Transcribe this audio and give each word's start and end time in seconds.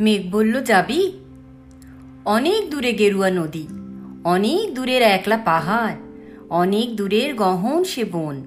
মেঘ 0.00 0.30
বলল 0.30 0.60
যাবি? 0.60 1.12
অনেক 2.24 2.70
দূরে 2.70 2.92
গেরুয়া 2.92 3.30
নদী, 3.30 3.66
অনেক 4.24 4.74
দূরের 4.74 5.02
একলা 5.02 5.36
পাহাড়, 5.36 5.96
অনেক 6.50 6.96
দূরের 6.96 7.34
গহন 7.34 7.84
সে 7.84 8.04
বন, 8.04 8.42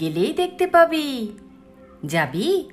গেলেই 0.00 0.32
দেখতে 0.32 0.66
পাবি। 0.66 1.32
যাবি? 2.04 2.70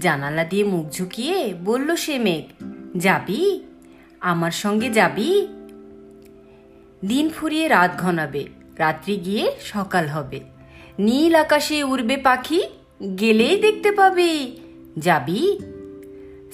জানালা 0.00 0.44
দিয়ে 0.44 0.64
মুখ 0.64 0.90
ঝুঁকিয়ে 0.92 1.54
বলল 1.64 1.96
সে 1.96 2.18
মেঘ, 2.18 2.64
যাবি? 2.96 3.60
আমার 4.20 4.50
সঙ্গে 4.50 4.88
যাবি? 4.88 5.46
দিন 7.04 7.28
ফুরিয়ে 7.28 7.68
রাত 7.68 7.90
ঘনাবে, 7.98 8.46
রাত্রি 8.78 9.16
গিয়ে 9.16 9.52
সকাল 9.60 10.06
হবে। 10.06 10.40
নীল 10.98 11.34
আকাশে 11.34 11.82
উড়বে 11.82 12.16
পাখি, 12.16 12.62
গেলেই 13.20 13.56
দেখতে 13.58 13.92
পাবি। 13.92 14.56
যাবি? 14.98 15.58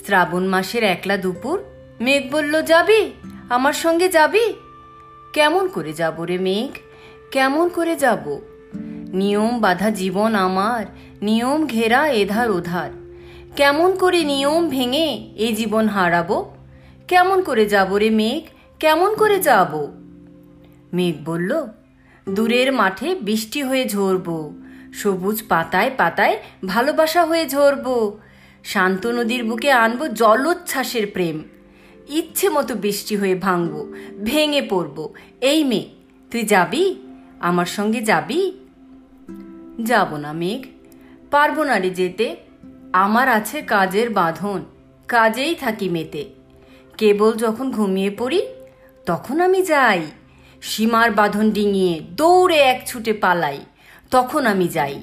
শ্রাবণ 0.07 0.45
মাসের 0.45 0.85
একলা 0.85 1.17
দুপুর, 1.17 1.63
মেঘ 2.01 2.33
বলল, 2.33 2.63
যাবি? 2.63 3.11
আমার 3.49 3.73
সঙ্গে 3.73 4.09
যাবি? 4.09 4.55
কেমন 5.33 5.69
করে 5.69 5.93
যাব 5.93 6.23
রে 6.23 6.39
মেঘ? 6.39 6.79
কেমন 7.31 7.69
করে 7.69 7.97
যাব? 7.97 8.41
নিয়ম 9.13 9.61
বাধা 9.61 9.91
জীবন 9.91 10.35
আমার, 10.35 10.87
নিয়ম 11.23 11.67
ঘেরা 11.67 12.09
এধার 12.09 12.51
ওধার। 12.51 12.91
কেমন 13.57 13.97
করে 13.97 14.25
নিয়ম 14.25 14.69
ভেঙে 14.69 15.35
এ 15.37 15.55
জীবন 15.57 15.89
হারাবো? 15.89 16.55
কেমন 17.09 17.43
করে 17.43 17.67
যাব 17.67 17.97
রে 17.97 18.11
মেঘ? 18.11 18.49
কেমন 18.79 19.15
করে 19.15 19.39
যাব? 19.39 19.89
মেঘ 20.93 21.15
বলল, 21.25 21.67
দূরের 22.29 22.73
মাঠে 22.73 23.15
বৃষ্টি 23.15 23.63
হয়ে 23.63 23.89
ঝরব, 23.89 24.55
সবুজ 24.95 25.43
পাতায় 25.49 25.91
পাতায় 25.97 26.39
ভালোবাসা 26.67 27.25
হয়ে 27.25 27.49
ঝরব। 27.49 28.19
শান্ত 28.65 29.07
নদীর 29.07 29.45
বুকে 29.45 29.73
আনব 29.73 30.07
জলোচ্ছ্বাসের 30.07 31.07
প্রেম। 31.07 31.43
ইচ্ছে 32.09 32.49
মতো 32.49 32.75
বৃষ্টি 32.75 33.17
হয়ে 33.17 33.35
ভাঙব, 33.35 33.93
ভেঙে 34.25 34.63
পড়ব। 34.63 35.09
এই 35.41 35.65
মেঘ, 35.65 35.85
তুই 36.31 36.43
যাবি? 36.43 36.95
আমার 37.41 37.67
সঙ্গে 37.67 38.01
যাবি? 38.01 38.53
যাব 39.85 40.17
না 40.17 40.33
মেঘ। 40.33 40.67
পারব 41.31 41.63
না 41.63 41.79
রে 41.79 41.91
যেতে। 41.91 42.37
আমার 42.93 43.29
আছে 43.29 43.63
কাজের 43.63 44.11
বাঁধন, 44.11 44.65
কাজেই 45.09 45.55
থাকি 45.55 45.89
মেতে। 45.89 46.25
কেবল 46.99 47.33
যখন 47.33 47.71
ঘুমিয়ে 47.71 48.11
পড়ি, 48.11 48.47
তখন 49.07 49.41
আমি 49.41 49.63
যাই। 49.63 50.07
সীমার 50.63 51.11
বাঁধন 51.11 51.51
ডিঙিয়ে 51.51 52.01
দৌড়ে 52.01 52.57
এক 52.57 52.83
ছুটে 52.87 53.13
পালাই, 53.13 53.61
তখন 54.11 54.47
আমি 54.47 54.69
যাই। 54.69 55.03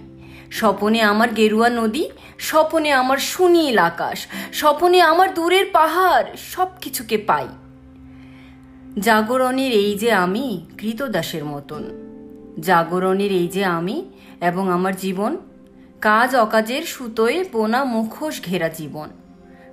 স্বপনে 0.51 1.01
আমার 1.01 1.33
গেরুয়া 1.33 1.69
নদী, 1.69 2.09
স্বপনে 2.39 2.91
আমার 2.91 3.17
সুনীল 3.17 3.77
আকাশ, 3.77 4.27
স্বপনে 4.53 5.01
আমার 5.01 5.33
দূরের 5.33 5.65
পাহাড় 5.73 6.25
সব 6.37 6.67
কিছুকে 6.81 7.17
পাই। 7.17 7.47
জাগরণের 8.99 9.71
এই 9.71 9.97
যে 9.97 10.11
আমি 10.11 10.65
কৃতদাসের 10.77 11.45
মতন। 11.45 11.83
জাগরণের 12.59 13.31
এই 13.31 13.47
যে 13.47 13.65
আমি 13.65 14.05
এবং 14.41 14.71
আমার 14.71 14.95
জীবন, 14.95 15.37
কাজ 16.01 16.35
অকাজের 16.35 16.83
সুতোয় 16.83 17.45
বোনা 17.51 17.83
মুখোশ 17.83 18.43
ঘেরা 18.45 18.69
জীবন। 18.69 19.09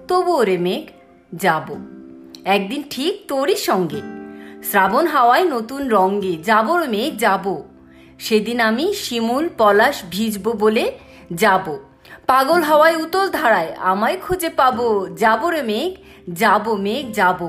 তবুও 0.08 0.44
রে 0.44 0.58
মেঘ, 0.58 0.88
যাব। 1.36 1.76
একদিন 2.44 2.82
ঠিক 2.90 3.28
তোরই 3.28 3.56
সঙ্গে। 3.56 4.00
শ্রাবণ 4.62 5.06
হাওয়ায় 5.06 5.44
নতুন 5.44 5.88
রঙ্গে 5.88 6.36
যাব 6.36 6.76
রে 6.76 6.86
মেঘ, 6.86 7.18
যাব। 7.18 7.62
সেদিন 8.24 8.60
আমি 8.60 8.86
শিমুল 8.94 9.48
পলাশ 9.58 9.96
ভিজব 10.10 10.46
বলে 10.52 10.84
যাব। 11.34 11.66
পাগল 12.26 12.60
হাওয়ায় 12.62 12.96
উতল 12.96 13.26
ধারায় 13.30 13.72
আমায় 13.90 14.18
খুঁজে 14.22 14.50
পাবো। 14.50 14.88
যাব 15.08 15.42
রে 15.46 15.62
মেঘ, 15.62 15.92
যাব 16.34 16.64
মেঘ, 16.74 17.12
যাব। 17.12 17.40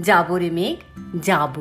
যাব 0.00 0.34
রে 0.34 0.50
মেঘ, 0.50 0.76
যাব। 1.22 1.54